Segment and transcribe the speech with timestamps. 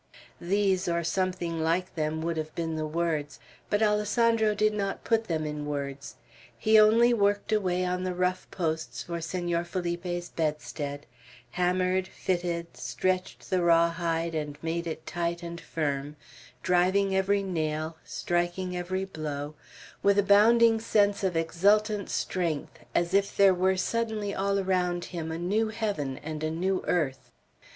[0.41, 5.25] These, or something like them, would have been the words; but Alessandro did not put
[5.25, 6.15] them in words.
[6.57, 11.05] He only worked away on the rough posts for Senor Felipe's bedstead,
[11.51, 16.15] hammered, fitted, stretched the raw hide and made it tight and firm,
[16.63, 19.53] driving every nail, striking every blow,
[20.01, 25.31] with a bounding sense of exultant strength, as if there were suddenly all around him
[25.31, 27.29] a new heaven and a new earth.